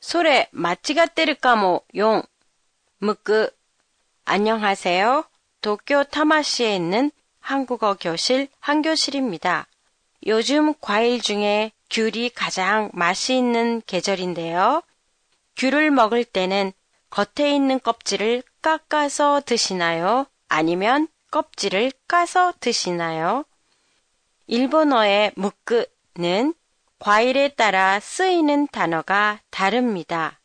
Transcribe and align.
소래 0.00 0.48
마치가 0.50 1.04
때릴까모 1.04 1.82
용 1.96 2.22
무끄 2.98 3.50
안녕하세요. 4.24 5.24
도쿄 5.60 6.04
타마시에 6.04 6.74
있는 6.74 7.10
한국어 7.40 7.94
교실 7.94 8.48
한교실입니다. 8.60 9.66
요즘 10.26 10.72
과일 10.80 11.20
중에 11.20 11.72
귤이 11.90 12.30
가장 12.30 12.90
맛이 12.94 13.36
있는 13.36 13.82
계절인데요. 13.86 14.82
귤을 15.56 15.90
먹을 15.90 16.24
때는 16.24 16.72
겉에 17.10 17.54
있는 17.54 17.78
껍질을 17.78 18.42
깎아서 18.62 19.42
드시나요? 19.44 20.26
아니면 20.48 21.08
껍질을 21.30 21.92
까서 22.08 22.54
드시나요? 22.58 23.44
일본어의 24.46 25.32
무끄는 25.36 26.54
과일에 27.00 27.48
따라 27.48 27.98
쓰이는 27.98 28.68
단어가 28.68 29.40
다릅니다. 29.50 30.38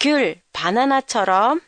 귤, 0.00 0.42
바나나처럼 0.52 1.60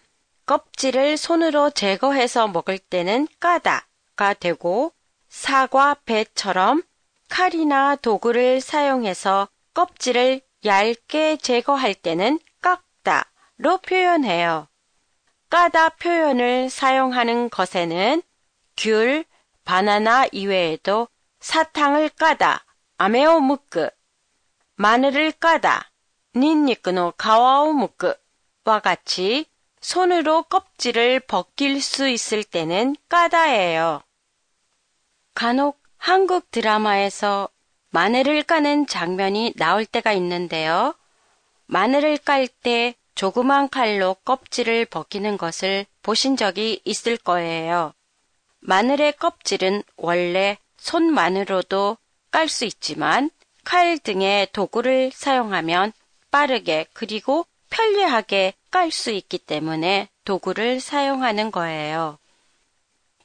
껍질을 0.45 1.17
손으로 1.17 1.71
제거해서 1.71 2.48
먹을 2.48 2.79
때는 2.79 3.29
까다가 3.39 4.35
되고 4.35 4.93
사과, 5.29 5.95
배처럼 6.05 6.83
칼이나 7.29 7.95
도구를 7.95 8.61
사용해서 8.61 9.48
껍질을 9.73 10.41
얇게 10.65 11.37
제거할 11.37 11.95
때는 11.95 12.41
깎다로 12.61 13.79
표현해요. 13.87 14.67
까다 15.48 15.91
표현을 15.91 16.71
사용하는 16.71 17.51
것에는 17.51 18.21
귤, 18.77 19.25
바나나 19.65 20.27
이외에도 20.33 21.07
사탕을 21.39 22.09
까다, 22.09 22.65
아메오 22.97 23.41
무크, 23.41 23.91
마늘을 24.77 25.33
까다, 25.33 25.91
닌니크노 26.37 27.15
가와오 27.17 27.73
무크와 27.73 28.80
같이 28.83 29.47
손으로 29.80 30.45
껍질을 30.45 31.20
벗길 31.20 31.83
수 31.83 32.09
있을 32.09 32.45
때는 32.45 32.95
까다예요. 33.09 34.03
간혹 35.34 35.83
한국 35.98 36.50
드라마에서 36.53 37.48
마늘을 37.91 38.45
까는 38.45 38.87
장면이 38.87 39.55
나올 39.56 39.84
때가 39.87 40.12
있는데요. 40.12 40.95
마늘을 41.67 42.19
깔 42.19 42.47
때 42.47 42.95
조그만 43.17 43.69
칼로 43.69 44.15
껍질을 44.25 44.84
벗기는 44.87 45.37
것을 45.37 45.87
보신 46.03 46.37
적이 46.37 46.81
있을 46.84 47.17
거예요. 47.17 47.92
마늘의 48.61 49.15
껍질은 49.17 49.83
원래 49.97 50.59
손만으로도 50.77 51.98
깔 52.35 52.49
수 52.49 52.65
있지만 52.65 53.31
칼 53.63 53.97
등의 53.97 54.49
도구를 54.53 55.13
사용하면 55.15 55.93
빠르게 56.33 56.85
그리고 56.93 57.47
편리하게 57.71 58.55
깔 58.73 58.91
수 58.91 59.13
있기 59.13 59.39
때문에 59.39 60.09
도구를 60.25 60.81
사용하는 60.81 61.53
거예요. 61.53 62.19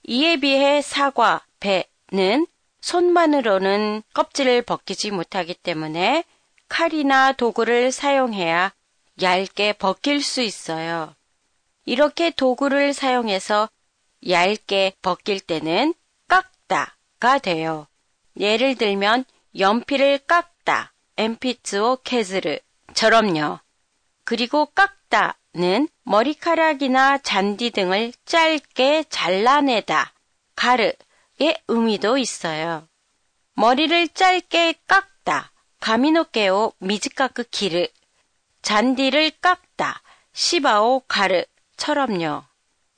이에 0.04 0.38
비해 0.38 0.84
사과, 0.84 1.44
배는 1.60 2.46
손만으로는 2.82 4.04
껍질을 4.14 4.62
벗기지 4.62 5.10
못하기 5.10 5.56
때문에 5.56 6.24
칼이나 6.68 7.32
도구를 7.32 7.92
사용해야 7.92 8.72
얇게 9.20 9.74
벗길 9.74 10.22
수 10.22 10.44
있어요. 10.44 11.16
이렇게 11.84 12.30
도구를 12.30 12.94
사용해서 12.94 13.70
얇게 14.30 14.98
벗길 15.02 15.40
때는 15.40 15.96
깎다가 16.28 17.40
돼요. 17.40 17.88
예를 18.40 18.76
들면 18.76 19.26
연필을 19.58 20.20
깎다, 20.20 20.94
엠피츠오 21.18 21.98
케즈르처럼요. 22.04 23.60
그리고 24.24 24.68
깎다는 24.68 25.90
머리카락이나 26.04 27.18
잔디 27.18 27.72
등을 27.72 28.14
짧게 28.26 29.06
잘라내다, 29.10 30.14
가르의 30.56 30.96
의미도 31.68 32.18
있어요. 32.18 32.88
머리를 33.56 34.08
짧게 34.10 34.76
깎다, 34.88 35.52
가미노케오 35.82 36.74
미즈카크 36.80 37.44
기르, 37.52 37.88
잔디를 38.62 39.32
깎다, 39.42 40.02
시바오 40.32 41.02
가르처럼요. 41.08 42.44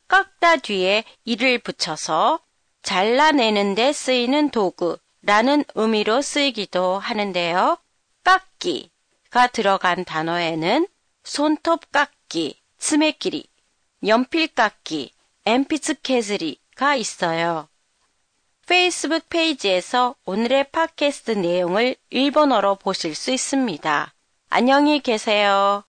깎다 0.07 0.57
뒤에 0.57 1.03
이를 1.23 1.57
붙여서 1.57 2.41
잘라내는 2.83 3.75
데 3.75 3.93
쓰이는 3.93 4.49
도구 4.49 4.97
라는 5.23 5.63
의미로 5.75 6.21
쓰이기도 6.21 6.97
하는데요. 6.97 7.77
깎기가 8.23 9.47
들어간 9.53 10.03
단어에는 10.03 10.87
손톱 11.23 11.91
깎기, 11.91 12.59
스매끼리, 12.77 13.45
연필 14.07 14.47
깎기, 14.47 15.11
엠피츠 15.45 16.01
캐즈리가 16.01 16.95
있어요. 16.95 17.67
페이스북 18.67 19.27
페이지에서 19.29 20.15
오늘의 20.25 20.71
팟캐스트 20.71 21.31
내용을 21.31 21.95
일본어로 22.09 22.75
보실 22.75 23.15
수 23.15 23.31
있습니다. 23.31 24.13
안녕히 24.49 25.01
계세요. 25.01 25.83